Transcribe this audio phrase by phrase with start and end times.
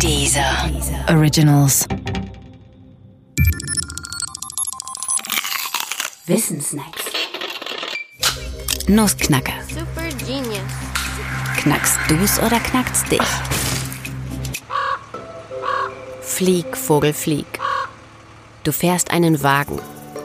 [0.00, 0.70] Dieser
[1.08, 1.86] Originals.
[6.26, 7.04] Wissensnacks.
[8.88, 9.52] Nussknacker.
[9.68, 10.58] Super genius.
[11.56, 13.20] Knackst du's oder knackt's dich?
[16.20, 17.46] Flieg, Vogel, flieg.
[18.64, 19.78] Du fährst einen Wagen,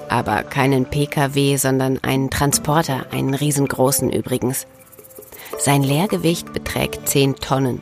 [0.09, 4.65] aber keinen PKW, sondern einen Transporter, einen riesengroßen übrigens.
[5.57, 7.81] Sein Leergewicht beträgt 10 Tonnen.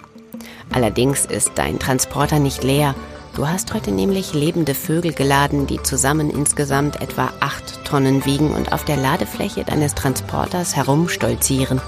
[0.71, 2.95] Allerdings ist dein Transporter nicht leer.
[3.35, 8.73] Du hast heute nämlich lebende Vögel geladen, die zusammen insgesamt etwa 8 Tonnen wiegen und
[8.73, 11.79] auf der Ladefläche deines Transporters herumstolzieren.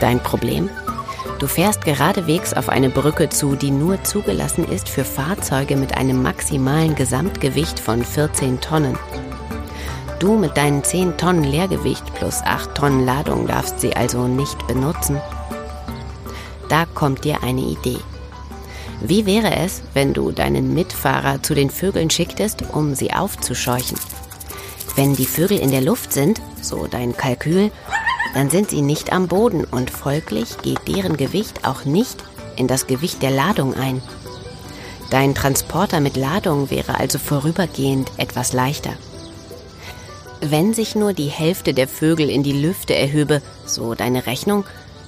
[0.00, 0.70] Dein Problem?
[1.38, 6.22] Du fährst geradewegs auf eine Brücke zu, die nur zugelassen ist für Fahrzeuge mit einem
[6.22, 8.96] maximalen Gesamtgewicht von 14 Tonnen.
[10.20, 15.20] Du mit deinen 10 Tonnen Leergewicht plus 8 Tonnen Ladung darfst sie also nicht benutzen.
[16.74, 18.00] Da kommt dir eine Idee.
[19.00, 23.96] Wie wäre es, wenn du deinen Mitfahrer zu den Vögeln schicktest, um sie aufzuscheuchen?
[24.96, 27.70] Wenn die Vögel in der Luft sind, so dein Kalkül,
[28.34, 32.24] dann sind sie nicht am Boden und folglich geht deren Gewicht auch nicht
[32.56, 34.02] in das Gewicht der Ladung ein.
[35.10, 38.94] Dein Transporter mit Ladung wäre also vorübergehend etwas leichter.
[40.40, 44.64] Wenn sich nur die Hälfte der Vögel in die Lüfte erhöbe, so deine Rechnung,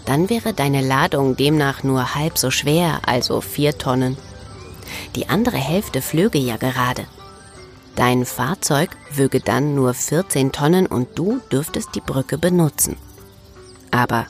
[0.07, 4.17] dann wäre deine Ladung demnach nur halb so schwer, also vier Tonnen.
[5.17, 7.05] Die andere Hälfte flöge ja gerade.
[7.97, 12.97] Dein Fahrzeug wöge dann nur 14 Tonnen und du dürftest die Brücke benutzen.
[13.91, 14.27] Aber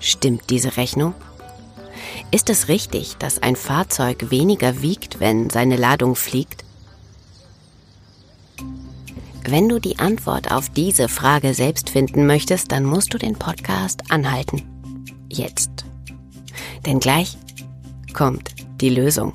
[0.00, 1.14] stimmt diese Rechnung?
[2.30, 6.64] Ist es richtig, dass ein Fahrzeug weniger wiegt, wenn seine Ladung fliegt?
[9.46, 14.10] Wenn du die Antwort auf diese Frage selbst finden möchtest, dann musst du den Podcast
[14.10, 14.73] anhalten.
[15.34, 15.84] Jetzt.
[16.86, 17.36] Denn gleich
[18.12, 19.32] kommt die Lösung.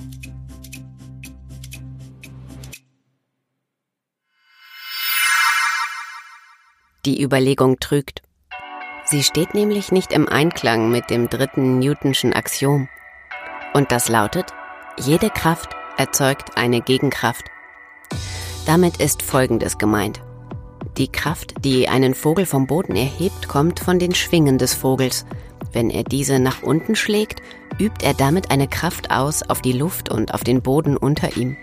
[7.05, 8.21] Die Überlegung trügt.
[9.03, 12.87] Sie steht nämlich nicht im Einklang mit dem dritten Newtonschen Axiom.
[13.73, 14.53] Und das lautet,
[14.97, 17.45] jede Kraft erzeugt eine Gegenkraft.
[18.65, 20.21] Damit ist Folgendes gemeint.
[20.97, 25.25] Die Kraft, die einen Vogel vom Boden erhebt, kommt von den Schwingen des Vogels.
[25.71, 27.41] Wenn er diese nach unten schlägt,
[27.77, 31.57] übt er damit eine Kraft aus auf die Luft und auf den Boden unter ihm.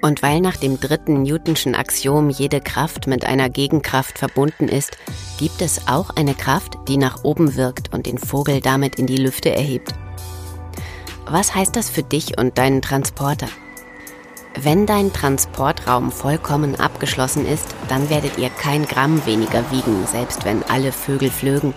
[0.00, 4.98] Und weil nach dem dritten Newtonschen Axiom jede Kraft mit einer Gegenkraft verbunden ist,
[5.38, 9.16] gibt es auch eine Kraft, die nach oben wirkt und den Vogel damit in die
[9.16, 9.94] Lüfte erhebt.
[11.26, 13.48] Was heißt das für dich und deinen Transporter?
[14.60, 20.62] Wenn dein Transportraum vollkommen abgeschlossen ist, dann werdet ihr kein Gramm weniger wiegen, selbst wenn
[20.64, 21.72] alle Vögel flögen.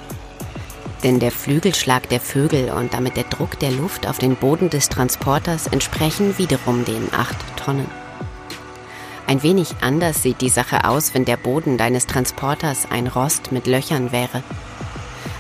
[1.04, 4.90] Denn der Flügelschlag der Vögel und damit der Druck der Luft auf den Boden des
[4.90, 7.90] Transporters entsprechen wiederum den 8 Tonnen.
[9.28, 13.68] Ein wenig anders sieht die Sache aus, wenn der Boden deines Transporters ein Rost mit
[13.68, 14.42] Löchern wäre.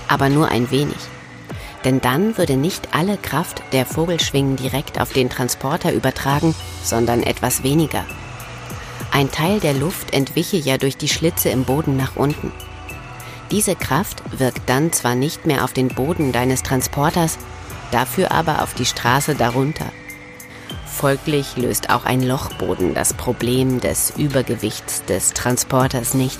[0.07, 0.97] Aber nur ein wenig.
[1.85, 6.53] Denn dann würde nicht alle Kraft der Vogelschwingen direkt auf den Transporter übertragen,
[6.83, 8.05] sondern etwas weniger.
[9.11, 12.51] Ein Teil der Luft entwiche ja durch die Schlitze im Boden nach unten.
[13.51, 17.37] Diese Kraft wirkt dann zwar nicht mehr auf den Boden deines Transporters,
[17.91, 19.91] dafür aber auf die Straße darunter.
[20.85, 26.39] Folglich löst auch ein Lochboden das Problem des Übergewichts des Transporters nicht.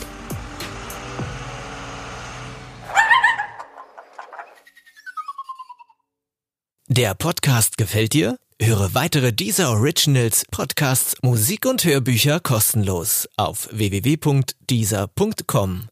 [6.89, 8.37] Der Podcast gefällt dir?
[8.59, 15.89] Höre weitere dieser Originals, Podcasts, Musik und Hörbücher kostenlos auf www.dieser.com.